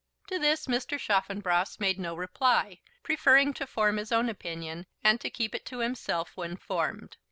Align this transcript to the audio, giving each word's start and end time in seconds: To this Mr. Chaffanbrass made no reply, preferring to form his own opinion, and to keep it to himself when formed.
To 0.29 0.39
this 0.39 0.65
Mr. 0.65 0.97
Chaffanbrass 0.97 1.79
made 1.79 1.99
no 1.99 2.15
reply, 2.15 2.79
preferring 3.03 3.53
to 3.53 3.67
form 3.67 3.97
his 3.97 4.11
own 4.11 4.29
opinion, 4.29 4.87
and 5.03 5.21
to 5.21 5.29
keep 5.29 5.53
it 5.53 5.63
to 5.67 5.77
himself 5.77 6.31
when 6.35 6.57
formed. 6.57 7.17